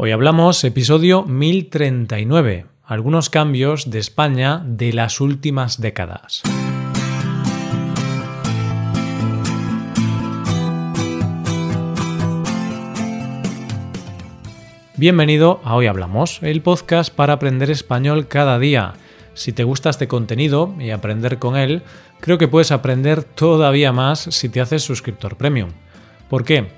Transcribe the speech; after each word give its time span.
Hoy 0.00 0.12
hablamos 0.12 0.62
episodio 0.62 1.24
1039, 1.24 2.66
algunos 2.84 3.30
cambios 3.30 3.90
de 3.90 3.98
España 3.98 4.62
de 4.64 4.92
las 4.92 5.20
últimas 5.20 5.80
décadas. 5.80 6.42
Bienvenido 14.96 15.60
a 15.64 15.74
Hoy 15.74 15.88
Hablamos, 15.88 16.44
el 16.44 16.62
podcast 16.62 17.12
para 17.12 17.32
aprender 17.32 17.68
español 17.68 18.28
cada 18.28 18.60
día. 18.60 18.94
Si 19.34 19.52
te 19.52 19.64
gusta 19.64 19.90
este 19.90 20.06
contenido 20.06 20.76
y 20.78 20.90
aprender 20.90 21.40
con 21.40 21.56
él, 21.56 21.82
creo 22.20 22.38
que 22.38 22.46
puedes 22.46 22.70
aprender 22.70 23.24
todavía 23.24 23.92
más 23.92 24.20
si 24.20 24.48
te 24.48 24.60
haces 24.60 24.84
suscriptor 24.84 25.36
premium. 25.36 25.70
¿Por 26.30 26.44
qué? 26.44 26.77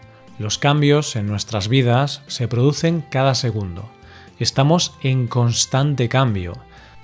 Los 0.41 0.57
cambios 0.57 1.15
en 1.15 1.27
nuestras 1.27 1.67
vidas 1.67 2.23
se 2.25 2.47
producen 2.47 3.05
cada 3.11 3.35
segundo. 3.35 3.91
Estamos 4.39 4.95
en 5.03 5.27
constante 5.27 6.09
cambio 6.09 6.53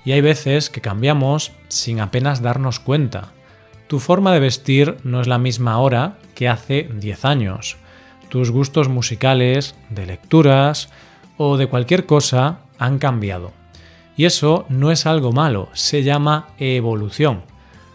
y 0.04 0.14
hay 0.14 0.22
veces 0.22 0.72
que 0.72 0.82
cambiamos 0.82 1.52
sin 1.68 2.00
apenas 2.00 2.42
darnos 2.42 2.80
cuenta. 2.80 3.34
Tu 3.86 4.00
forma 4.00 4.34
de 4.34 4.40
vestir 4.40 4.98
no 5.04 5.22
es 5.22 5.28
la 5.28 5.38
misma 5.38 5.74
ahora 5.74 6.18
que 6.34 6.50
hace 6.50 6.90
10 6.92 7.26
años. 7.26 7.78
Tus 8.30 8.50
gustos 8.50 8.90
musicales, 8.90 9.76
de 9.92 10.08
lecturas 10.08 10.90
o 11.38 11.58
de 11.58 11.68
cualquier 11.68 12.08
cosa 12.08 12.62
han 12.80 12.98
cambiado. 12.98 13.54
Y 14.16 14.26
eso 14.26 14.66
no 14.68 14.90
es 14.90 15.06
algo 15.06 15.32
malo, 15.32 15.70
se 15.74 16.02
llama 16.02 16.48
evolución. 16.58 17.44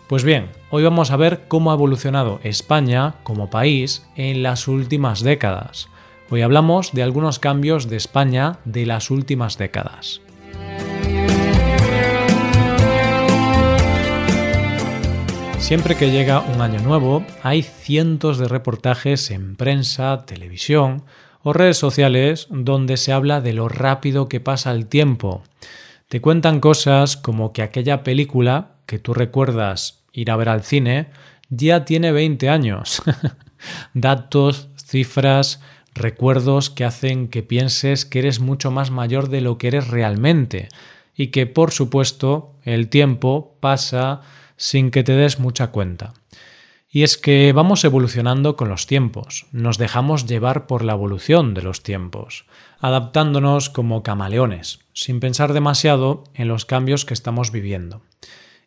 Pues 0.06 0.22
bien, 0.22 0.50
hoy 0.74 0.84
vamos 0.84 1.10
a 1.10 1.16
ver 1.16 1.42
cómo 1.48 1.70
ha 1.70 1.74
evolucionado 1.74 2.40
España 2.44 3.16
como 3.24 3.50
país 3.50 4.06
en 4.16 4.42
las 4.42 4.68
últimas 4.68 5.22
décadas. 5.22 5.90
Hoy 6.30 6.40
hablamos 6.40 6.92
de 6.92 7.02
algunos 7.02 7.38
cambios 7.38 7.90
de 7.90 7.98
España 7.98 8.58
de 8.64 8.86
las 8.86 9.10
últimas 9.10 9.58
décadas. 9.58 10.22
Siempre 15.58 15.94
que 15.94 16.10
llega 16.10 16.40
un 16.40 16.62
año 16.62 16.80
nuevo, 16.80 17.22
hay 17.42 17.62
cientos 17.62 18.38
de 18.38 18.48
reportajes 18.48 19.30
en 19.30 19.56
prensa, 19.56 20.24
televisión 20.24 21.02
o 21.42 21.52
redes 21.52 21.76
sociales 21.76 22.46
donde 22.48 22.96
se 22.96 23.12
habla 23.12 23.42
de 23.42 23.52
lo 23.52 23.68
rápido 23.68 24.26
que 24.26 24.40
pasa 24.40 24.70
el 24.70 24.86
tiempo. 24.86 25.42
Te 26.08 26.22
cuentan 26.22 26.60
cosas 26.60 27.18
como 27.18 27.52
que 27.52 27.60
aquella 27.60 28.02
película 28.02 28.70
que 28.86 28.98
tú 28.98 29.12
recuerdas 29.12 30.01
ir 30.12 30.30
a 30.30 30.36
ver 30.36 30.48
al 30.48 30.62
cine, 30.62 31.08
ya 31.48 31.84
tiene 31.84 32.12
20 32.12 32.48
años. 32.48 33.02
Datos, 33.94 34.68
cifras, 34.76 35.60
recuerdos 35.94 36.70
que 36.70 36.84
hacen 36.84 37.28
que 37.28 37.42
pienses 37.42 38.04
que 38.04 38.20
eres 38.20 38.40
mucho 38.40 38.70
más 38.70 38.90
mayor 38.90 39.28
de 39.28 39.40
lo 39.40 39.58
que 39.58 39.68
eres 39.68 39.88
realmente 39.88 40.68
y 41.14 41.28
que, 41.28 41.46
por 41.46 41.72
supuesto, 41.72 42.54
el 42.64 42.88
tiempo 42.88 43.56
pasa 43.60 44.22
sin 44.56 44.90
que 44.90 45.02
te 45.02 45.12
des 45.12 45.38
mucha 45.38 45.68
cuenta. 45.68 46.14
Y 46.94 47.04
es 47.04 47.16
que 47.16 47.52
vamos 47.54 47.84
evolucionando 47.84 48.54
con 48.54 48.68
los 48.68 48.86
tiempos, 48.86 49.46
nos 49.50 49.78
dejamos 49.78 50.26
llevar 50.26 50.66
por 50.66 50.84
la 50.84 50.92
evolución 50.92 51.54
de 51.54 51.62
los 51.62 51.82
tiempos, 51.82 52.44
adaptándonos 52.80 53.70
como 53.70 54.02
camaleones, 54.02 54.80
sin 54.92 55.18
pensar 55.18 55.54
demasiado 55.54 56.24
en 56.34 56.48
los 56.48 56.66
cambios 56.66 57.06
que 57.06 57.14
estamos 57.14 57.50
viviendo. 57.50 58.02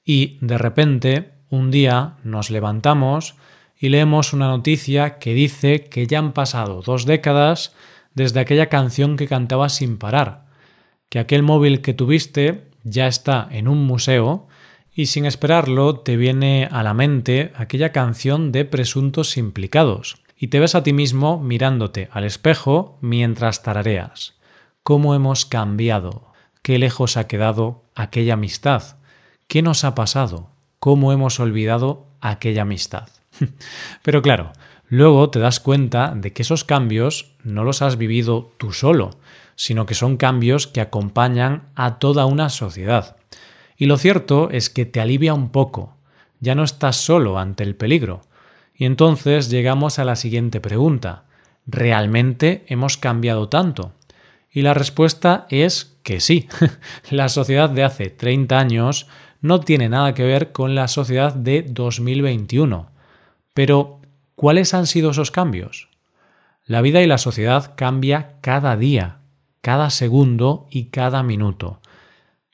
Y, 0.04 0.40
de 0.42 0.58
repente, 0.58 1.35
un 1.50 1.72
día 1.72 2.16
nos 2.24 2.50
levantamos 2.50 3.36
y 3.78 3.90
leemos 3.90 4.34
una 4.34 4.48
noticia 4.48 5.20
que 5.20 5.34
dice 5.34 5.86
que 5.86 6.08
ya 6.08 6.20
han 6.20 6.34
pasado 6.34 6.82
dos 6.82 7.06
décadas 7.06 7.74
desde 8.14 8.40
aquella 8.40 8.68
canción 8.70 9.18
que 9.18 9.28
cantabas 9.28 9.76
sin 9.76 9.98
parar, 9.98 10.46
que 11.10 11.20
aquel 11.20 11.44
móvil 11.44 11.82
que 11.82 11.94
tuviste 11.94 12.70
ya 12.84 13.08
está 13.08 13.48
en 13.52 13.68
un 13.68 13.86
museo 13.86 14.48
y 14.94 15.08
sin 15.08 15.26
esperarlo 15.26 16.00
te 16.00 16.16
viene 16.16 16.70
a 16.72 16.82
la 16.82 16.94
mente 16.94 17.52
aquella 17.56 17.92
canción 17.92 18.52
de 18.52 18.64
presuntos 18.64 19.38
implicados 19.38 20.24
y 20.38 20.48
te 20.48 20.60
ves 20.60 20.76
a 20.76 20.84
ti 20.84 20.94
mismo 20.94 21.40
mirándote 21.40 22.10
al 22.12 22.24
espejo 22.24 22.98
mientras 23.02 23.62
tarareas. 23.62 24.36
¿Cómo 24.84 25.16
hemos 25.16 25.46
cambiado? 25.46 26.28
¿Qué 26.62 26.80
lejos 26.80 27.18
ha 27.18 27.28
quedado 27.28 27.84
aquella 27.96 28.36
amistad? 28.36 28.98
¿Qué 29.48 29.62
nos 29.62 29.84
ha 29.84 29.96
pasado? 29.96 30.55
Cómo 30.86 31.12
hemos 31.12 31.40
olvidado 31.40 32.06
aquella 32.22 32.62
amistad. 32.62 33.10
Pero 34.04 34.22
claro, 34.22 34.54
luego 34.88 35.32
te 35.32 35.40
das 35.40 35.60
cuenta 35.60 36.14
de 36.16 36.32
que 36.32 36.44
esos 36.44 36.64
cambios 36.64 37.32
no 37.44 37.64
los 37.64 37.82
has 37.82 37.98
vivido 37.98 38.54
tú 38.60 38.72
solo, 38.72 39.18
sino 39.56 39.88
que 39.88 39.96
son 39.96 40.16
cambios 40.16 40.68
que 40.68 40.82
acompañan 40.82 41.64
a 41.74 41.98
toda 41.98 42.28
una 42.28 42.50
sociedad. 42.50 43.16
Y 43.78 43.88
lo 43.88 43.98
cierto 43.98 44.52
es 44.52 44.70
que 44.70 44.86
te 44.86 45.02
alivia 45.02 45.34
un 45.34 45.50
poco, 45.50 45.96
ya 46.40 46.54
no 46.54 46.64
estás 46.64 46.98
solo 46.98 47.40
ante 47.40 47.64
el 47.64 47.76
peligro. 47.76 48.22
Y 48.76 48.86
entonces 48.86 49.50
llegamos 49.50 49.98
a 49.98 50.06
la 50.06 50.16
siguiente 50.16 50.62
pregunta. 50.62 51.24
¿Realmente 51.66 52.64
hemos 52.68 52.98
cambiado 52.98 53.50
tanto? 53.50 53.94
Y 54.52 54.62
la 54.62 54.76
respuesta 54.76 55.48
es 55.50 55.98
que 56.04 56.20
sí. 56.20 56.48
la 57.10 57.28
sociedad 57.28 57.72
de 57.72 57.84
hace 57.84 58.12
30 58.12 58.60
años 58.60 59.08
no 59.46 59.60
tiene 59.60 59.90
nada 59.90 60.16
que 60.16 60.24
ver 60.24 60.52
con 60.52 60.74
la 60.74 60.88
sociedad 60.88 61.32
de 61.32 61.62
2021. 61.62 62.90
Pero, 63.54 64.00
¿cuáles 64.36 64.74
han 64.74 64.88
sido 64.88 65.12
esos 65.12 65.30
cambios? 65.30 65.90
La 66.66 66.82
vida 66.82 67.04
y 67.04 67.08
la 67.08 67.20
sociedad 67.20 67.76
cambia 67.76 68.38
cada 68.42 68.76
día, 68.76 69.20
cada 69.62 69.92
segundo 69.92 70.66
y 70.72 70.86
cada 70.86 71.22
minuto. 71.22 71.80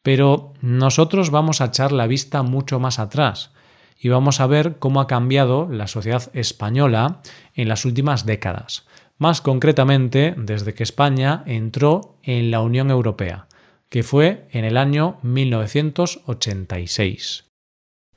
Pero 0.04 0.52
nosotros 0.60 1.30
vamos 1.30 1.62
a 1.62 1.66
echar 1.66 1.94
la 1.94 2.08
vista 2.08 2.44
mucho 2.44 2.78
más 2.82 3.00
atrás 3.00 3.52
y 3.98 4.10
vamos 4.10 4.42
a 4.42 4.48
ver 4.48 4.78
cómo 4.78 5.00
ha 5.00 5.08
cambiado 5.08 5.70
la 5.72 5.88
sociedad 5.88 6.30
española 6.34 7.22
en 7.56 7.70
las 7.70 7.86
últimas 7.86 8.26
décadas, 8.26 8.86
más 9.18 9.40
concretamente 9.40 10.36
desde 10.38 10.74
que 10.74 10.84
España 10.84 11.44
entró 11.46 12.18
en 12.24 12.52
la 12.52 12.60
Unión 12.60 12.92
Europea 12.92 13.48
que 13.92 14.02
fue 14.04 14.48
en 14.52 14.64
el 14.64 14.78
año 14.78 15.18
1986. 15.22 17.44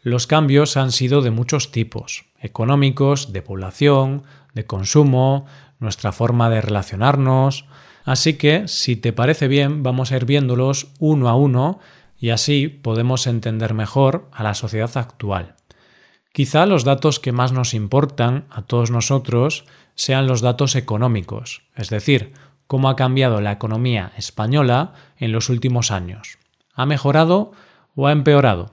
Los 0.03 0.29
cambios 0.29 0.77
han 0.77 0.93
sido 0.93 1.21
de 1.21 1.33
muchos 1.33 1.73
tipos, 1.73 2.27
económicos, 2.39 3.33
de 3.33 3.43
población, 3.43 4.23
de 4.55 4.67
consumo, 4.67 5.47
nuestra 5.81 6.13
forma 6.13 6.49
de 6.49 6.61
relacionarnos, 6.61 7.65
así 8.05 8.35
que 8.35 8.69
si 8.69 8.95
te 8.95 9.13
parece 9.13 9.49
bien 9.49 9.83
vamos 9.83 10.13
a 10.13 10.17
ir 10.17 10.27
viéndolos 10.27 10.93
uno 11.01 11.29
a 11.29 11.35
uno 11.35 11.81
y 12.21 12.31
así 12.31 12.69
podemos 12.69 13.27
entender 13.27 13.75
mejor 13.75 14.31
a 14.33 14.45
la 14.45 14.55
sociedad 14.55 14.97
actual. 14.97 15.57
Quizá 16.33 16.67
los 16.67 16.85
datos 16.85 17.19
que 17.19 17.33
más 17.33 17.51
nos 17.51 17.75
importan 17.75 18.45
a 18.49 18.63
todos 18.63 18.93
nosotros 18.93 19.65
sean 19.97 20.29
los 20.29 20.41
datos 20.41 20.77
económicos, 20.77 21.63
es 21.75 21.91
decir, 21.91 22.33
cómo 22.67 22.89
ha 22.89 22.97
cambiado 22.97 23.41
la 23.41 23.53
economía 23.53 24.13
española 24.17 24.95
en 25.19 25.33
los 25.33 25.49
últimos 25.49 25.91
años. 25.91 26.39
¿Ha 26.75 26.87
mejorado 26.87 27.53
o 27.95 28.07
ha 28.07 28.13
empeorado? 28.13 28.71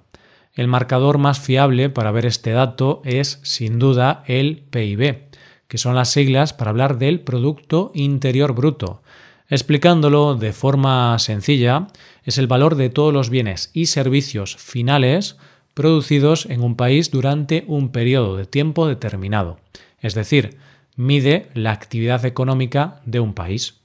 El 0.53 0.67
marcador 0.67 1.17
más 1.17 1.39
fiable 1.39 1.89
para 1.89 2.11
ver 2.11 2.25
este 2.25 2.51
dato 2.51 3.01
es, 3.05 3.39
sin 3.43 3.79
duda, 3.79 4.23
el 4.27 4.63
PIB, 4.69 5.29
que 5.67 5.77
son 5.77 5.95
las 5.95 6.09
siglas 6.09 6.53
para 6.53 6.71
hablar 6.71 6.97
del 6.97 7.21
Producto 7.21 7.91
Interior 7.93 8.53
Bruto. 8.53 9.01
Explicándolo 9.49 10.35
de 10.35 10.53
forma 10.53 11.17
sencilla, 11.19 11.87
es 12.23 12.37
el 12.37 12.47
valor 12.47 12.75
de 12.75 12.89
todos 12.89 13.13
los 13.13 13.29
bienes 13.29 13.69
y 13.73 13.85
servicios 13.85 14.57
finales 14.57 15.37
producidos 15.73 16.45
en 16.45 16.61
un 16.61 16.75
país 16.75 17.11
durante 17.11 17.63
un 17.67 17.89
periodo 17.89 18.35
de 18.35 18.45
tiempo 18.45 18.87
determinado. 18.87 19.59
Es 19.99 20.15
decir, 20.15 20.57
mide 20.95 21.49
la 21.53 21.71
actividad 21.71 22.25
económica 22.25 23.01
de 23.05 23.19
un 23.19 23.33
país. 23.33 23.80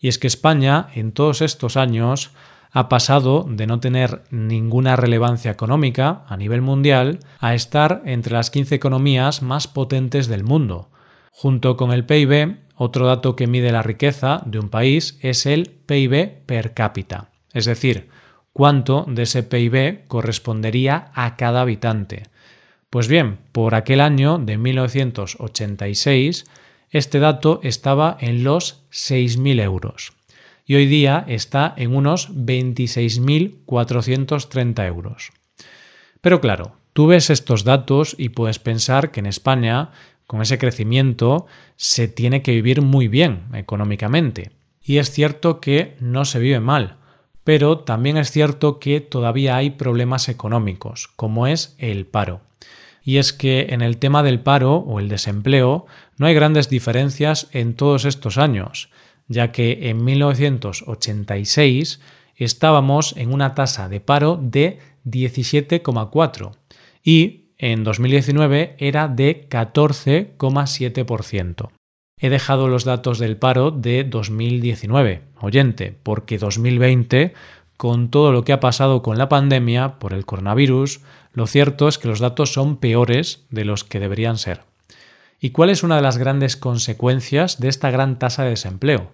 Y 0.00 0.08
es 0.08 0.18
que 0.18 0.26
España 0.26 0.88
en 0.94 1.12
todos 1.12 1.42
estos 1.42 1.76
años 1.76 2.32
ha 2.70 2.88
pasado 2.88 3.46
de 3.48 3.66
no 3.66 3.80
tener 3.80 4.22
ninguna 4.30 4.96
relevancia 4.96 5.50
económica 5.50 6.24
a 6.28 6.36
nivel 6.36 6.62
mundial 6.62 7.20
a 7.40 7.54
estar 7.54 8.02
entre 8.04 8.34
las 8.34 8.50
15 8.50 8.74
economías 8.74 9.42
más 9.42 9.66
potentes 9.68 10.28
del 10.28 10.44
mundo. 10.44 10.90
Junto 11.30 11.76
con 11.76 11.92
el 11.92 12.04
PIB, 12.04 12.58
otro 12.74 13.06
dato 13.06 13.36
que 13.36 13.46
mide 13.46 13.72
la 13.72 13.82
riqueza 13.82 14.42
de 14.44 14.58
un 14.58 14.68
país 14.68 15.18
es 15.22 15.46
el 15.46 15.70
PIB 15.86 16.44
per 16.46 16.74
cápita, 16.74 17.30
es 17.52 17.64
decir, 17.64 18.08
cuánto 18.52 19.04
de 19.08 19.22
ese 19.22 19.42
PIB 19.42 20.06
correspondería 20.06 21.10
a 21.14 21.36
cada 21.36 21.62
habitante. 21.62 22.24
Pues 22.90 23.08
bien, 23.08 23.38
por 23.52 23.74
aquel 23.74 24.00
año 24.00 24.38
de 24.38 24.58
1986, 24.58 26.46
este 26.90 27.18
dato 27.18 27.60
estaba 27.62 28.16
en 28.20 28.44
los 28.44 28.82
6.000 28.90 29.62
euros 29.62 30.17
y 30.68 30.76
hoy 30.76 30.86
día 30.86 31.24
está 31.26 31.74
en 31.76 31.96
unos 31.96 32.32
26.430 32.32 34.86
euros. 34.86 35.32
Pero 36.20 36.40
claro, 36.42 36.72
tú 36.92 37.06
ves 37.06 37.30
estos 37.30 37.64
datos 37.64 38.14
y 38.18 38.28
puedes 38.28 38.58
pensar 38.58 39.10
que 39.10 39.20
en 39.20 39.26
España, 39.26 39.92
con 40.26 40.42
ese 40.42 40.58
crecimiento, 40.58 41.46
se 41.76 42.06
tiene 42.06 42.42
que 42.42 42.52
vivir 42.52 42.82
muy 42.82 43.08
bien 43.08 43.46
económicamente. 43.54 44.50
Y 44.82 44.98
es 44.98 45.10
cierto 45.10 45.58
que 45.60 45.96
no 46.00 46.26
se 46.26 46.38
vive 46.38 46.60
mal, 46.60 46.98
pero 47.44 47.78
también 47.78 48.18
es 48.18 48.30
cierto 48.30 48.78
que 48.78 49.00
todavía 49.00 49.56
hay 49.56 49.70
problemas 49.70 50.28
económicos, 50.28 51.08
como 51.16 51.46
es 51.46 51.74
el 51.78 52.04
paro 52.04 52.42
y 53.08 53.16
es 53.16 53.32
que 53.32 53.68
en 53.70 53.80
el 53.80 53.96
tema 53.96 54.22
del 54.22 54.40
paro 54.40 54.76
o 54.76 55.00
el 55.00 55.08
desempleo 55.08 55.86
no 56.18 56.26
hay 56.26 56.34
grandes 56.34 56.68
diferencias 56.68 57.48
en 57.52 57.72
todos 57.72 58.04
estos 58.04 58.36
años, 58.36 58.90
ya 59.28 59.52
que 59.52 59.90
en 59.90 60.04
1986 60.04 62.00
estábamos 62.34 63.16
en 63.16 63.32
una 63.32 63.54
tasa 63.54 63.88
de 63.88 64.00
paro 64.00 64.36
de 64.40 64.80
17,4 65.04 66.50
y 67.02 67.44
en 67.58 67.84
2019 67.84 68.74
era 68.78 69.06
de 69.08 69.46
14,7%. 69.48 71.68
He 72.20 72.30
dejado 72.30 72.66
los 72.68 72.84
datos 72.84 73.18
del 73.18 73.36
paro 73.36 73.70
de 73.70 74.04
2019, 74.04 75.22
oyente, 75.40 75.96
porque 76.02 76.38
2020, 76.38 77.34
con 77.76 78.10
todo 78.10 78.32
lo 78.32 78.42
que 78.44 78.52
ha 78.52 78.58
pasado 78.60 79.02
con 79.02 79.18
la 79.18 79.28
pandemia 79.28 80.00
por 80.00 80.12
el 80.12 80.26
coronavirus, 80.26 81.00
lo 81.32 81.46
cierto 81.46 81.86
es 81.86 81.98
que 81.98 82.08
los 82.08 82.18
datos 82.18 82.52
son 82.52 82.78
peores 82.78 83.46
de 83.50 83.64
los 83.64 83.84
que 83.84 84.00
deberían 84.00 84.38
ser. 84.38 84.62
¿Y 85.40 85.50
cuál 85.50 85.70
es 85.70 85.84
una 85.84 85.94
de 85.96 86.02
las 86.02 86.18
grandes 86.18 86.56
consecuencias 86.56 87.60
de 87.60 87.68
esta 87.68 87.92
gran 87.92 88.18
tasa 88.18 88.42
de 88.42 88.50
desempleo? 88.50 89.12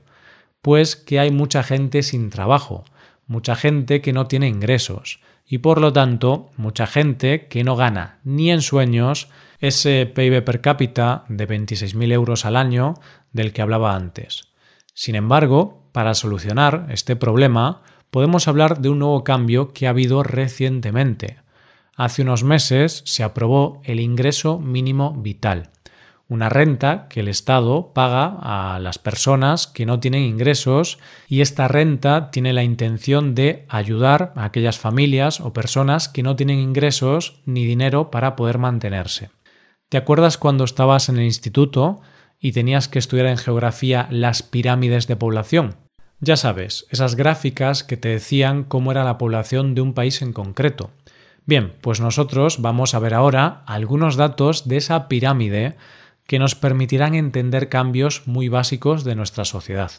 Pues 0.65 0.97
que 0.97 1.21
hay 1.21 1.31
mucha 1.31 1.63
gente 1.63 2.03
sin 2.03 2.31
trabajo, 2.31 2.85
mucha 3.27 3.55
gente 3.55 4.01
que 4.01 4.15
no 4.15 4.27
tiene 4.27 4.49
ingresos 4.49 5.21
y 5.47 5.59
por 5.59 5.79
lo 5.79 5.93
tanto 5.93 6.51
mucha 6.57 6.87
gente 6.87 7.49
que 7.49 7.65
no 7.65 7.77
gana 7.77 8.19
ni 8.25 8.51
en 8.51 8.63
sueños 8.63 9.29
ese 9.61 10.07
PIB 10.07 10.43
per 10.43 10.63
cápita 10.63 11.27
de 11.29 11.47
26.000 11.47 12.13
euros 12.13 12.47
al 12.47 12.57
año 12.57 12.95
del 13.31 13.53
que 13.53 13.61
hablaba 13.61 13.95
antes. 13.95 14.49
Sin 14.95 15.17
embargo, 15.17 15.83
para 15.93 16.15
solucionar 16.15 16.87
este 16.89 17.15
problema, 17.15 17.83
podemos 18.11 18.49
hablar 18.49 18.81
de 18.81 18.89
un 18.89 19.01
nuevo 19.01 19.23
cambio 19.23 19.75
que 19.75 19.87
ha 19.87 19.91
habido 19.91 20.23
recientemente, 20.23 21.45
Hace 21.97 22.23
unos 22.23 22.43
meses 22.43 23.03
se 23.05 23.23
aprobó 23.23 23.81
el 23.85 24.01
ingreso 24.01 24.59
mínimo 24.59 25.15
vital, 25.15 25.71
una 26.29 26.49
renta 26.49 27.07
que 27.09 27.21
el 27.21 27.29
Estado 27.29 27.93
paga 27.93 28.39
a 28.41 28.79
las 28.79 28.99
personas 28.99 29.67
que 29.67 29.87
no 29.87 30.01
tienen 30.01 30.23
ingresos 30.23 30.99
y 31.29 31.43
esta 31.43 31.69
renta 31.69 32.31
tiene 32.31 32.53
la 32.53 32.65
intención 32.65 33.35
de 33.35 33.67
ayudar 33.69 34.33
a 34.37 34.45
aquellas 34.45 34.79
familias 34.79 35.41
o 35.41 35.53
personas 35.53 36.09
que 36.09 36.23
no 36.23 36.35
tienen 36.35 36.59
ingresos 36.59 37.41
ni 37.45 37.65
dinero 37.67 38.11
para 38.11 38.37
poder 38.37 38.59
mantenerse. 38.59 39.31
¿Te 39.91 39.99
acuerdas 39.99 40.39
cuando 40.39 40.65
estabas 40.65 41.09
en 41.09 41.19
el 41.19 41.25
instituto 41.25 42.01
y 42.41 42.53
tenías 42.53 42.89
que 42.89 42.99
estudiar 42.99 43.27
en 43.27 43.37
geografía 43.37 44.09
las 44.11 44.43
pirámides 44.43 45.07
de 45.07 45.17
población? 45.17 45.77
Ya 46.21 46.37
sabes, 46.37 46.87
esas 46.91 47.17
gráficas 47.17 47.85
que 47.85 47.97
te 47.99 48.09
decían 48.09 48.65
cómo 48.65 48.93
era 48.93 49.05
la 49.05 49.19
población 49.19 49.75
de 49.75 49.83
un 49.83 49.93
país 49.93 50.23
en 50.23 50.33
concreto. 50.33 50.91
Bien, 51.47 51.75
pues 51.83 52.01
nosotros 52.01 52.63
vamos 52.63 52.95
a 52.95 52.99
ver 52.99 53.13
ahora 53.13 53.63
algunos 53.67 54.17
datos 54.17 54.67
de 54.67 54.79
esa 54.79 55.09
pirámide 55.09 55.77
que 56.27 56.39
nos 56.39 56.55
permitirán 56.55 57.15
entender 57.15 57.69
cambios 57.69 58.23
muy 58.27 58.49
básicos 58.49 59.05
de 59.05 59.15
nuestra 59.15 59.45
sociedad. 59.45 59.93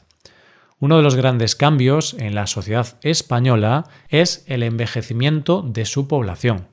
Uno 0.80 0.98
de 0.98 1.04
los 1.04 1.16
grandes 1.16 1.56
cambios 1.56 2.16
en 2.20 2.36
la 2.36 2.48
sociedad 2.48 2.98
española 3.02 3.86
es 4.10 4.44
el 4.48 4.64
envejecimiento 4.64 5.62
de 5.62 5.86
su 5.86 6.08
población. 6.08 6.68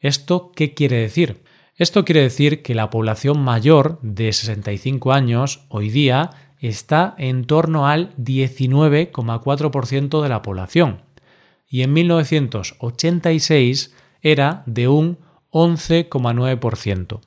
¿Esto 0.00 0.52
qué 0.54 0.74
quiere 0.74 0.98
decir? 0.98 1.42
Esto 1.76 2.04
quiere 2.04 2.22
decir 2.22 2.62
que 2.62 2.74
la 2.74 2.90
población 2.90 3.40
mayor 3.40 3.98
de 4.02 4.32
65 4.32 5.12
años 5.12 5.64
hoy 5.68 5.90
día 5.90 6.30
está 6.58 7.14
en 7.18 7.44
torno 7.44 7.86
al 7.86 8.16
19,4% 8.16 10.22
de 10.22 10.28
la 10.28 10.42
población 10.42 11.06
y 11.68 11.82
en 11.82 11.92
1986 11.92 13.94
era 14.22 14.62
de 14.66 14.88
un 14.88 15.18
11,9%. 15.50 17.20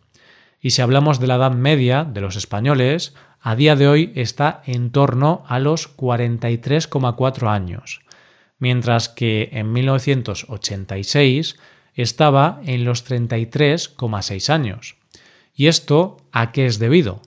Y 0.62 0.72
si 0.72 0.82
hablamos 0.82 1.20
de 1.20 1.28
la 1.28 1.36
edad 1.36 1.52
media 1.52 2.04
de 2.04 2.22
los 2.22 2.36
españoles, 2.36 3.14
a 3.42 3.56
día 3.56 3.76
de 3.76 3.88
hoy 3.88 4.12
está 4.16 4.62
en 4.66 4.92
torno 4.92 5.44
a 5.48 5.60
los 5.60 5.96
43,4 5.96 7.50
años, 7.50 8.02
mientras 8.58 9.08
que 9.08 9.50
en 9.54 9.72
1986 9.72 11.58
estaba 11.94 12.60
en 12.66 12.84
los 12.84 13.10
33,6 13.10 14.50
años. 14.50 14.98
¿Y 15.56 15.68
esto 15.68 16.18
a 16.32 16.52
qué 16.52 16.66
es 16.66 16.80
debido? 16.80 17.22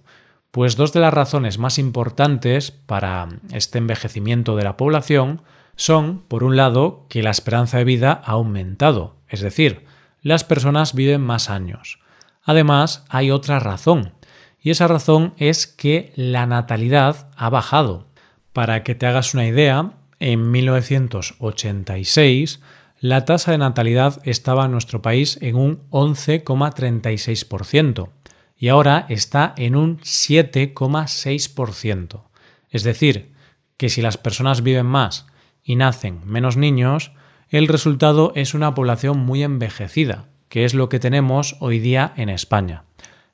Pues 0.51 0.77
dos 0.77 0.93
de 0.93 1.01
las 1.01 1.15
razones 1.15 1.59
más 1.59 1.79
importantes 1.79 2.71
para 2.71 3.29
este 3.53 3.79
envejecimiento 3.79 4.55
de 4.57 4.65
la 4.65 4.77
población 4.77 5.41
son, 5.77 6.23
por 6.29 6.45
un 6.45 6.57
lado, 6.57 7.07
que 7.09 7.23
la 7.23 7.31
esperanza 7.31 7.79
de 7.79 7.85
vida 7.85 8.23
ha 8.25 8.33
aumentado, 8.33 9.17
es 9.29 9.41
decir, 9.41 9.87
las 10.21 10.45
personas 10.45 10.95
viven 10.95 11.23
más 11.23 11.49
años. 11.49 12.02
Además, 12.45 13.05
hay 13.09 13.31
otra 13.31 13.61
razón, 13.61 14.13
y 14.61 14.71
esa 14.71 14.89
razón 14.89 15.35
es 15.39 15.67
que 15.67 16.13
la 16.17 16.47
natalidad 16.47 17.29
ha 17.37 17.51
bajado. 17.51 18.07
Para 18.53 18.83
que 18.83 18.95
te 18.95 19.07
hagas 19.07 19.35
una 19.35 19.47
idea, 19.47 19.93
en 20.21 20.51
1986 20.51 22.61
la 23.03 23.25
tasa 23.25 23.51
de 23.51 23.59
natalidad 23.59 24.21
estaba 24.23 24.65
en 24.67 24.71
nuestro 24.71 25.03
país 25.03 25.37
en 25.41 25.57
un 25.57 25.81
11,36% 25.91 28.11
y 28.57 28.69
ahora 28.69 29.07
está 29.09 29.55
en 29.57 29.75
un 29.75 29.99
7,6%. 29.99 32.23
Es 32.71 32.85
decir, 32.85 33.33
que 33.77 33.89
si 33.89 34.03
las 34.03 34.19
personas 34.19 34.63
viven 34.63 34.87
más 34.87 35.27
y 35.65 35.75
nacen 35.75 36.21
menos 36.25 36.57
niños, 36.57 37.11
el 37.49 37.67
resultado 37.67 38.31
es 38.37 38.55
una 38.55 38.73
población 38.73 39.19
muy 39.19 39.43
envejecida, 39.43 40.29
que 40.53 40.67
es 40.67 40.75
lo 40.75 40.91
que 40.91 41.01
tenemos 41.01 41.57
hoy 41.61 41.79
día 41.79 42.13
en 42.15 42.29
España. 42.29 42.85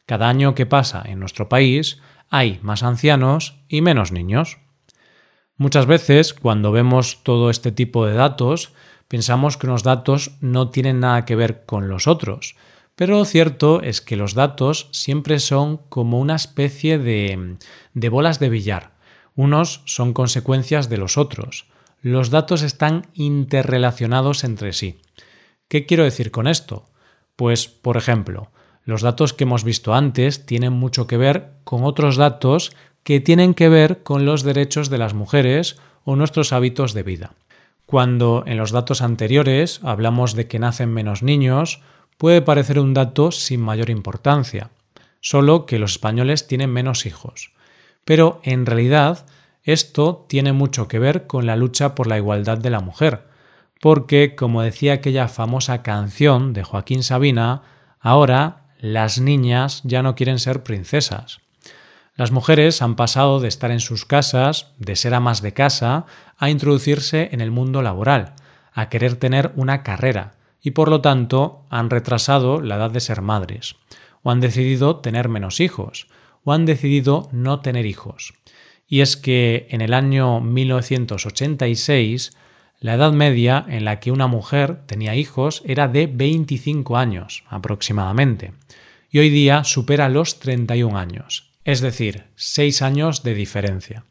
Cada 0.06 0.28
año 0.28 0.54
que 0.54 0.66
pasa 0.66 1.02
en 1.04 1.18
nuestro 1.18 1.48
país 1.48 2.00
hay 2.30 2.60
más 2.62 2.84
ancianos 2.84 3.56
y 3.66 3.80
menos 3.80 4.12
niños. 4.12 4.58
Muchas 5.56 5.86
veces, 5.86 6.32
cuando 6.32 6.70
vemos 6.70 7.24
todo 7.24 7.50
este 7.50 7.72
tipo 7.72 8.06
de 8.06 8.14
datos, 8.14 8.72
pensamos 9.08 9.56
que 9.56 9.66
los 9.66 9.82
datos 9.82 10.30
no 10.40 10.70
tienen 10.70 11.00
nada 11.00 11.24
que 11.24 11.34
ver 11.34 11.64
con 11.66 11.88
los 11.88 12.06
otros, 12.06 12.54
pero 12.94 13.18
lo 13.18 13.24
cierto 13.24 13.82
es 13.82 14.00
que 14.00 14.14
los 14.14 14.34
datos 14.34 14.88
siempre 14.92 15.40
son 15.40 15.78
como 15.88 16.20
una 16.20 16.36
especie 16.36 17.00
de, 17.00 17.56
de 17.94 18.08
bolas 18.10 18.38
de 18.38 18.48
billar. 18.48 18.92
Unos 19.34 19.82
son 19.86 20.12
consecuencias 20.12 20.88
de 20.88 20.98
los 20.98 21.18
otros 21.18 21.66
los 22.00 22.30
datos 22.30 22.62
están 22.62 23.06
interrelacionados 23.14 24.44
entre 24.44 24.72
sí. 24.72 25.00
¿Qué 25.66 25.84
quiero 25.84 26.04
decir 26.04 26.30
con 26.30 26.46
esto? 26.46 26.88
Pues, 27.38 27.68
por 27.68 27.96
ejemplo, 27.96 28.50
los 28.82 29.00
datos 29.00 29.32
que 29.32 29.44
hemos 29.44 29.62
visto 29.62 29.94
antes 29.94 30.44
tienen 30.44 30.72
mucho 30.72 31.06
que 31.06 31.16
ver 31.16 31.52
con 31.62 31.84
otros 31.84 32.16
datos 32.16 32.72
que 33.04 33.20
tienen 33.20 33.54
que 33.54 33.68
ver 33.68 34.02
con 34.02 34.26
los 34.26 34.42
derechos 34.42 34.90
de 34.90 34.98
las 34.98 35.14
mujeres 35.14 35.78
o 36.02 36.16
nuestros 36.16 36.52
hábitos 36.52 36.94
de 36.94 37.04
vida. 37.04 37.34
Cuando 37.86 38.42
en 38.44 38.56
los 38.56 38.72
datos 38.72 39.02
anteriores 39.02 39.78
hablamos 39.84 40.34
de 40.34 40.48
que 40.48 40.58
nacen 40.58 40.92
menos 40.92 41.22
niños, 41.22 41.80
puede 42.16 42.42
parecer 42.42 42.80
un 42.80 42.92
dato 42.92 43.30
sin 43.30 43.60
mayor 43.60 43.88
importancia, 43.88 44.70
solo 45.20 45.64
que 45.64 45.78
los 45.78 45.92
españoles 45.92 46.48
tienen 46.48 46.72
menos 46.72 47.06
hijos. 47.06 47.52
Pero 48.04 48.40
en 48.42 48.66
realidad 48.66 49.26
esto 49.62 50.26
tiene 50.28 50.52
mucho 50.52 50.88
que 50.88 50.98
ver 50.98 51.28
con 51.28 51.46
la 51.46 51.54
lucha 51.54 51.94
por 51.94 52.08
la 52.08 52.18
igualdad 52.18 52.58
de 52.58 52.70
la 52.70 52.80
mujer, 52.80 53.27
porque, 53.80 54.34
como 54.34 54.62
decía 54.62 54.94
aquella 54.94 55.28
famosa 55.28 55.82
canción 55.82 56.52
de 56.52 56.64
Joaquín 56.64 57.02
Sabina, 57.02 57.62
ahora 58.00 58.68
las 58.80 59.20
niñas 59.20 59.80
ya 59.84 60.02
no 60.02 60.14
quieren 60.14 60.38
ser 60.38 60.62
princesas. 60.62 61.40
Las 62.14 62.32
mujeres 62.32 62.82
han 62.82 62.96
pasado 62.96 63.38
de 63.38 63.46
estar 63.46 63.70
en 63.70 63.80
sus 63.80 64.04
casas, 64.04 64.72
de 64.78 64.96
ser 64.96 65.14
amas 65.14 65.40
de 65.40 65.52
casa, 65.52 66.06
a 66.36 66.50
introducirse 66.50 67.28
en 67.32 67.40
el 67.40 67.52
mundo 67.52 67.80
laboral, 67.80 68.34
a 68.72 68.88
querer 68.88 69.14
tener 69.14 69.52
una 69.54 69.84
carrera, 69.84 70.34
y 70.60 70.72
por 70.72 70.88
lo 70.88 71.00
tanto 71.00 71.64
han 71.70 71.90
retrasado 71.90 72.60
la 72.60 72.76
edad 72.76 72.90
de 72.90 73.00
ser 73.00 73.22
madres, 73.22 73.76
o 74.22 74.32
han 74.32 74.40
decidido 74.40 74.96
tener 74.96 75.28
menos 75.28 75.60
hijos, 75.60 76.08
o 76.42 76.52
han 76.52 76.66
decidido 76.66 77.28
no 77.30 77.60
tener 77.60 77.86
hijos. 77.86 78.34
Y 78.88 79.00
es 79.00 79.16
que 79.16 79.68
en 79.70 79.80
el 79.80 79.94
año 79.94 80.40
1986 80.40 82.32
la 82.80 82.94
edad 82.94 83.12
media 83.12 83.64
en 83.68 83.84
la 83.84 83.98
que 83.98 84.12
una 84.12 84.26
mujer 84.26 84.86
tenía 84.86 85.16
hijos 85.16 85.62
era 85.64 85.88
de 85.88 86.06
25 86.06 86.96
años 86.96 87.44
aproximadamente, 87.48 88.52
y 89.10 89.18
hoy 89.18 89.30
día 89.30 89.64
supera 89.64 90.08
los 90.08 90.38
31 90.38 90.96
años, 90.96 91.52
es 91.64 91.80
decir, 91.80 92.24
6 92.36 92.82
años 92.82 93.22
de 93.22 93.34
diferencia. 93.34 94.04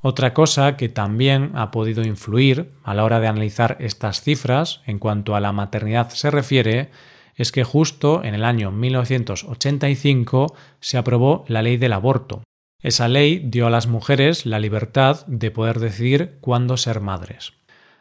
Otra 0.00 0.34
cosa 0.34 0.76
que 0.76 0.90
también 0.90 1.52
ha 1.54 1.70
podido 1.70 2.04
influir 2.04 2.72
a 2.82 2.92
la 2.92 3.04
hora 3.04 3.20
de 3.20 3.26
analizar 3.26 3.78
estas 3.80 4.20
cifras 4.20 4.82
en 4.84 4.98
cuanto 4.98 5.34
a 5.34 5.40
la 5.40 5.52
maternidad 5.52 6.10
se 6.10 6.30
refiere 6.30 6.90
es 7.36 7.52
que 7.52 7.64
justo 7.64 8.22
en 8.22 8.34
el 8.34 8.44
año 8.44 8.70
1985 8.70 10.54
se 10.80 10.98
aprobó 10.98 11.46
la 11.48 11.62
ley 11.62 11.78
del 11.78 11.94
aborto. 11.94 12.42
Esa 12.82 13.08
ley 13.08 13.40
dio 13.46 13.66
a 13.66 13.70
las 13.70 13.86
mujeres 13.86 14.44
la 14.44 14.58
libertad 14.58 15.24
de 15.26 15.50
poder 15.50 15.80
decidir 15.80 16.36
cuándo 16.42 16.76
ser 16.76 17.00
madres. 17.00 17.54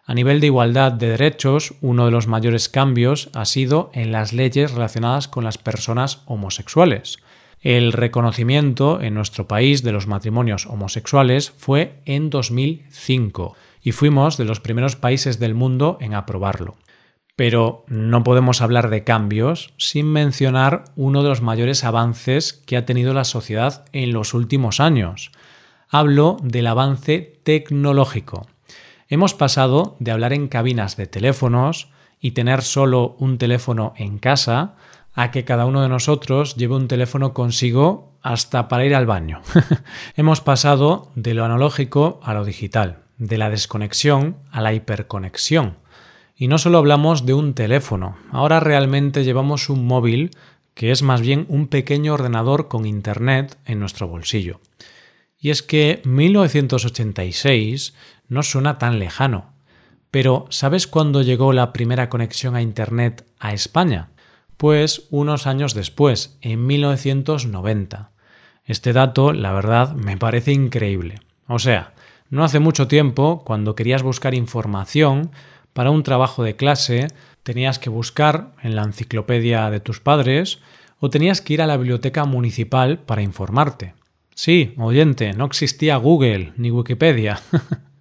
A 0.05 0.13
nivel 0.13 0.41
de 0.41 0.47
igualdad 0.47 0.91
de 0.91 1.07
derechos, 1.07 1.75
uno 1.79 2.05
de 2.05 2.11
los 2.11 2.27
mayores 2.27 2.67
cambios 2.67 3.29
ha 3.33 3.45
sido 3.45 3.89
en 3.93 4.11
las 4.11 4.33
leyes 4.33 4.71
relacionadas 4.71 5.29
con 5.29 5.45
las 5.45 5.57
personas 5.57 6.23
homosexuales. 6.25 7.19
El 7.61 7.93
reconocimiento 7.93 8.99
en 8.99 9.13
nuestro 9.13 9.47
país 9.47 9.81
de 9.81 9.93
los 9.93 10.05
matrimonios 10.05 10.65
homosexuales 10.65 11.51
fue 11.57 12.01
en 12.03 12.29
2005 12.29 13.55
y 13.81 13.93
fuimos 13.93 14.35
de 14.35 14.43
los 14.43 14.59
primeros 14.59 14.97
países 14.97 15.39
del 15.39 15.55
mundo 15.55 15.97
en 16.01 16.15
aprobarlo. 16.15 16.75
Pero 17.37 17.85
no 17.87 18.25
podemos 18.25 18.61
hablar 18.61 18.89
de 18.89 19.05
cambios 19.05 19.73
sin 19.77 20.07
mencionar 20.07 20.83
uno 20.97 21.23
de 21.23 21.29
los 21.29 21.41
mayores 21.41 21.85
avances 21.85 22.51
que 22.51 22.75
ha 22.75 22.85
tenido 22.85 23.13
la 23.13 23.23
sociedad 23.23 23.85
en 23.93 24.11
los 24.11 24.33
últimos 24.33 24.81
años. 24.81 25.31
Hablo 25.87 26.37
del 26.43 26.67
avance 26.67 27.39
tecnológico. 27.43 28.47
Hemos 29.13 29.35
pasado 29.35 29.95
de 29.99 30.09
hablar 30.09 30.33
en 30.33 30.47
cabinas 30.47 30.97
de 30.97 31.05
teléfonos 31.05 31.89
y 32.19 32.31
tener 32.31 32.63
solo 32.63 33.15
un 33.19 33.37
teléfono 33.37 33.93
en 33.95 34.17
casa 34.17 34.73
a 35.13 35.29
que 35.29 35.45
cada 35.45 35.67
uno 35.67 35.83
de 35.83 35.87
nosotros 35.87 36.55
lleve 36.55 36.73
un 36.77 36.87
teléfono 36.87 37.31
consigo 37.31 38.17
hasta 38.23 38.67
para 38.67 38.85
ir 38.85 38.95
al 38.95 39.05
baño. 39.05 39.43
Hemos 40.15 40.41
pasado 40.41 41.11
de 41.13 41.35
lo 41.35 41.45
analógico 41.45 42.21
a 42.23 42.33
lo 42.33 42.43
digital, 42.43 43.03
de 43.19 43.37
la 43.37 43.51
desconexión 43.51 44.37
a 44.49 44.61
la 44.61 44.73
hiperconexión. 44.73 45.77
Y 46.35 46.47
no 46.47 46.57
solo 46.57 46.79
hablamos 46.79 47.27
de 47.27 47.35
un 47.35 47.53
teléfono, 47.53 48.17
ahora 48.31 48.61
realmente 48.61 49.23
llevamos 49.23 49.69
un 49.69 49.85
móvil 49.85 50.31
que 50.73 50.89
es 50.89 51.03
más 51.03 51.21
bien 51.21 51.45
un 51.49 51.67
pequeño 51.67 52.15
ordenador 52.15 52.67
con 52.67 52.87
Internet 52.87 53.59
en 53.65 53.79
nuestro 53.79 54.07
bolsillo. 54.07 54.59
Y 55.43 55.49
es 55.49 55.61
que 55.61 56.01
1986 56.05 57.93
no 58.27 58.43
suena 58.43 58.77
tan 58.77 58.99
lejano. 58.99 59.53
Pero 60.11 60.45
¿sabes 60.49 60.87
cuándo 60.87 61.21
llegó 61.21 61.53
la 61.53 61.73
primera 61.73 62.09
conexión 62.09 62.55
a 62.55 62.61
Internet 62.61 63.25
a 63.39 63.53
España? 63.53 64.09
Pues 64.57 65.07
unos 65.09 65.47
años 65.47 65.73
después, 65.73 66.37
en 66.41 66.65
1990. 66.67 68.11
Este 68.65 68.93
dato, 68.93 69.33
la 69.33 69.51
verdad, 69.51 69.93
me 69.93 70.17
parece 70.17 70.51
increíble. 70.51 71.19
O 71.47 71.59
sea, 71.59 71.93
no 72.29 72.43
hace 72.43 72.59
mucho 72.59 72.87
tiempo, 72.87 73.43
cuando 73.45 73.75
querías 73.75 74.03
buscar 74.03 74.33
información 74.33 75.31
para 75.73 75.91
un 75.91 76.03
trabajo 76.03 76.43
de 76.43 76.55
clase, 76.55 77.07
tenías 77.43 77.79
que 77.79 77.89
buscar 77.89 78.51
en 78.61 78.75
la 78.75 78.83
enciclopedia 78.83 79.69
de 79.69 79.79
tus 79.79 79.99
padres 79.99 80.59
o 80.99 81.09
tenías 81.09 81.41
que 81.41 81.55
ir 81.55 81.61
a 81.61 81.67
la 81.67 81.77
biblioteca 81.77 82.25
municipal 82.25 82.99
para 82.99 83.21
informarte. 83.21 83.93
Sí, 84.35 84.73
oyente, 84.77 85.33
no 85.33 85.45
existía 85.45 85.97
Google 85.97 86.53
ni 86.55 86.71
Wikipedia. 86.71 87.41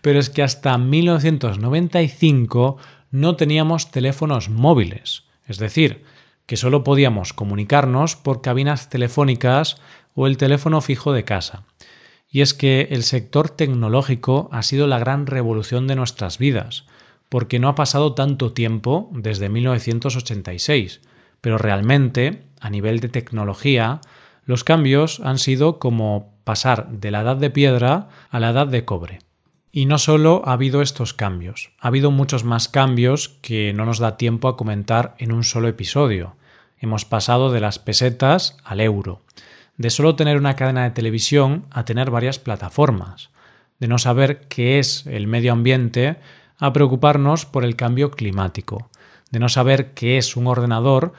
Pero 0.00 0.18
es 0.18 0.30
que 0.30 0.42
hasta 0.42 0.78
1995 0.78 2.78
no 3.10 3.36
teníamos 3.36 3.90
teléfonos 3.90 4.48
móviles, 4.48 5.24
es 5.46 5.58
decir, 5.58 6.04
que 6.46 6.56
solo 6.56 6.84
podíamos 6.84 7.32
comunicarnos 7.32 8.16
por 8.16 8.42
cabinas 8.42 8.88
telefónicas 8.88 9.80
o 10.14 10.26
el 10.26 10.36
teléfono 10.36 10.80
fijo 10.80 11.12
de 11.12 11.24
casa. 11.24 11.64
Y 12.28 12.40
es 12.40 12.54
que 12.54 12.88
el 12.90 13.02
sector 13.02 13.50
tecnológico 13.50 14.48
ha 14.52 14.62
sido 14.62 14.86
la 14.86 14.98
gran 14.98 15.26
revolución 15.26 15.86
de 15.86 15.96
nuestras 15.96 16.38
vidas, 16.38 16.86
porque 17.28 17.58
no 17.58 17.68
ha 17.68 17.74
pasado 17.74 18.14
tanto 18.14 18.52
tiempo 18.52 19.10
desde 19.12 19.48
1986, 19.48 21.00
pero 21.40 21.58
realmente, 21.58 22.44
a 22.60 22.70
nivel 22.70 23.00
de 23.00 23.08
tecnología, 23.08 24.00
los 24.44 24.64
cambios 24.64 25.20
han 25.20 25.38
sido 25.38 25.78
como 25.78 26.34
pasar 26.44 26.90
de 26.90 27.10
la 27.10 27.20
edad 27.20 27.36
de 27.36 27.50
piedra 27.50 28.08
a 28.30 28.40
la 28.40 28.50
edad 28.50 28.66
de 28.66 28.84
cobre. 28.84 29.20
Y 29.74 29.86
no 29.86 29.96
solo 29.96 30.42
ha 30.44 30.52
habido 30.52 30.82
estos 30.82 31.14
cambios, 31.14 31.72
ha 31.80 31.88
habido 31.88 32.10
muchos 32.10 32.44
más 32.44 32.68
cambios 32.68 33.30
que 33.40 33.72
no 33.72 33.86
nos 33.86 33.98
da 33.98 34.18
tiempo 34.18 34.48
a 34.48 34.56
comentar 34.58 35.14
en 35.16 35.32
un 35.32 35.44
solo 35.44 35.66
episodio. 35.66 36.36
Hemos 36.78 37.06
pasado 37.06 37.50
de 37.50 37.60
las 37.60 37.78
pesetas 37.78 38.58
al 38.64 38.82
euro, 38.82 39.22
de 39.78 39.88
solo 39.88 40.14
tener 40.14 40.36
una 40.36 40.56
cadena 40.56 40.82
de 40.84 40.90
televisión 40.90 41.64
a 41.70 41.86
tener 41.86 42.10
varias 42.10 42.38
plataformas, 42.38 43.30
de 43.80 43.88
no 43.88 43.96
saber 43.96 44.46
qué 44.48 44.78
es 44.78 45.06
el 45.06 45.26
medio 45.26 45.54
ambiente 45.54 46.16
a 46.58 46.74
preocuparnos 46.74 47.46
por 47.46 47.64
el 47.64 47.74
cambio 47.74 48.10
climático, 48.10 48.90
de 49.30 49.38
no 49.38 49.48
saber 49.48 49.94
qué 49.94 50.18
es 50.18 50.36
un 50.36 50.48
ordenador 50.48 51.14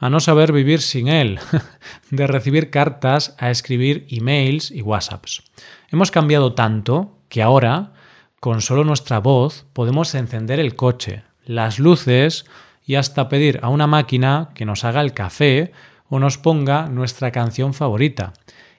a 0.00 0.08
no 0.08 0.20
saber 0.20 0.52
vivir 0.52 0.80
sin 0.80 1.08
él, 1.08 1.40
de 2.10 2.26
recibir 2.26 2.70
cartas 2.70 3.36
a 3.36 3.50
escribir 3.50 4.06
emails 4.08 4.70
y 4.70 4.80
WhatsApps. 4.80 5.42
Hemos 5.90 6.10
cambiado 6.10 6.54
tanto 6.54 7.18
que 7.28 7.42
ahora, 7.42 7.92
con 8.40 8.60
solo 8.60 8.84
nuestra 8.84 9.18
voz, 9.18 9.66
podemos 9.72 10.14
encender 10.14 10.60
el 10.60 10.76
coche, 10.76 11.24
las 11.44 11.78
luces 11.78 12.44
y 12.84 12.94
hasta 12.94 13.28
pedir 13.28 13.60
a 13.62 13.68
una 13.68 13.86
máquina 13.86 14.50
que 14.54 14.64
nos 14.64 14.84
haga 14.84 15.00
el 15.00 15.12
café 15.12 15.72
o 16.08 16.18
nos 16.18 16.38
ponga 16.38 16.86
nuestra 16.88 17.32
canción 17.32 17.74
favorita. 17.74 18.32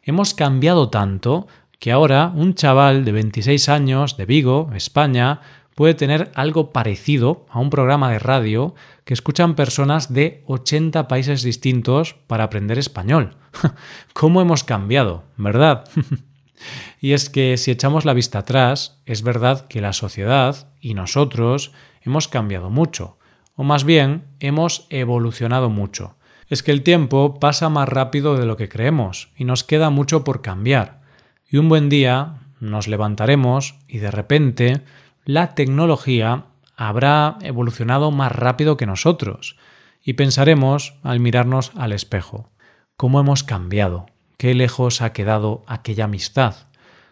Hemos 0.03 0.33
cambiado 0.33 0.89
tanto 0.89 1.47
que 1.77 1.91
ahora 1.91 2.31
un 2.35 2.55
chaval 2.55 3.05
de 3.05 3.11
26 3.11 3.69
años 3.69 4.17
de 4.17 4.25
Vigo, 4.25 4.69
España, 4.75 5.41
puede 5.75 5.93
tener 5.93 6.31
algo 6.35 6.71
parecido 6.71 7.45
a 7.49 7.59
un 7.59 7.69
programa 7.69 8.11
de 8.11 8.19
radio 8.19 8.75
que 9.05 9.13
escuchan 9.13 9.55
personas 9.55 10.11
de 10.13 10.43
80 10.47 11.07
países 11.07 11.41
distintos 11.41 12.15
para 12.27 12.43
aprender 12.43 12.77
español. 12.77 13.37
¿Cómo 14.13 14.41
hemos 14.41 14.63
cambiado, 14.63 15.23
verdad? 15.37 15.85
y 16.99 17.13
es 17.13 17.29
que 17.29 17.57
si 17.57 17.71
echamos 17.71 18.05
la 18.05 18.13
vista 18.13 18.39
atrás, 18.39 19.01
es 19.05 19.23
verdad 19.23 19.67
que 19.67 19.81
la 19.81 19.93
sociedad 19.93 20.71
y 20.81 20.93
nosotros 20.93 21.71
hemos 22.01 22.27
cambiado 22.27 22.69
mucho, 22.69 23.17
o 23.55 23.63
más 23.63 23.83
bien 23.83 24.25
hemos 24.39 24.87
evolucionado 24.89 25.69
mucho. 25.69 26.15
Es 26.47 26.63
que 26.63 26.71
el 26.71 26.83
tiempo 26.83 27.39
pasa 27.39 27.69
más 27.69 27.87
rápido 27.87 28.35
de 28.35 28.45
lo 28.45 28.57
que 28.57 28.69
creemos 28.69 29.29
y 29.35 29.43
nos 29.43 29.63
queda 29.63 29.89
mucho 29.89 30.23
por 30.23 30.41
cambiar. 30.41 31.01
Y 31.47 31.57
un 31.57 31.69
buen 31.69 31.89
día 31.89 32.39
nos 32.59 32.87
levantaremos 32.87 33.75
y 33.87 33.99
de 33.99 34.11
repente 34.11 34.81
la 35.25 35.53
tecnología 35.53 36.45
habrá 36.75 37.37
evolucionado 37.41 38.11
más 38.11 38.31
rápido 38.31 38.77
que 38.77 38.85
nosotros 38.85 39.57
y 40.03 40.13
pensaremos 40.13 40.95
al 41.03 41.19
mirarnos 41.19 41.71
al 41.75 41.91
espejo, 41.91 42.49
¿cómo 42.95 43.19
hemos 43.19 43.43
cambiado? 43.43 44.07
¿Qué 44.39 44.55
lejos 44.55 45.01
ha 45.01 45.11
quedado 45.11 45.63
aquella 45.67 46.05
amistad? 46.05 46.55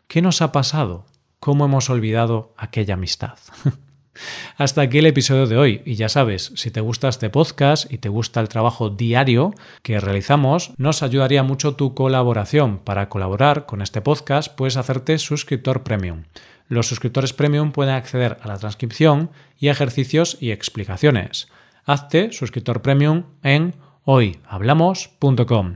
¿Qué 0.07 0.21
nos 0.21 0.41
ha 0.41 0.53
pasado? 0.53 1.03
¿Cómo 1.41 1.65
hemos 1.65 1.89
olvidado 1.89 2.53
aquella 2.55 2.93
amistad? 2.93 3.37
Hasta 4.57 4.79
aquí 4.79 4.99
el 4.99 5.07
episodio 5.07 5.45
de 5.45 5.57
hoy 5.57 5.81
y 5.83 5.95
ya 5.95 6.07
sabes, 6.07 6.53
si 6.55 6.71
te 6.71 6.79
gusta 6.79 7.09
este 7.09 7.29
podcast 7.29 7.91
y 7.91 7.97
te 7.97 8.07
gusta 8.07 8.39
el 8.39 8.47
trabajo 8.47 8.89
diario 8.89 9.53
que 9.81 9.99
realizamos, 9.99 10.71
nos 10.77 11.03
ayudaría 11.03 11.43
mucho 11.43 11.75
tu 11.75 11.93
colaboración. 11.93 12.77
Para 12.77 13.09
colaborar 13.09 13.65
con 13.65 13.81
este 13.81 13.99
podcast 13.99 14.55
puedes 14.55 14.77
hacerte 14.77 15.17
suscriptor 15.17 15.83
premium. 15.83 16.23
Los 16.69 16.87
suscriptores 16.87 17.33
premium 17.33 17.73
pueden 17.73 17.95
acceder 17.95 18.37
a 18.41 18.47
la 18.47 18.57
transcripción 18.57 19.31
y 19.59 19.67
ejercicios 19.67 20.37
y 20.39 20.51
explicaciones. 20.51 21.49
Hazte 21.83 22.31
suscriptor 22.31 22.81
premium 22.81 23.25
en 23.43 23.75
hoyhablamos.com. 24.05 25.75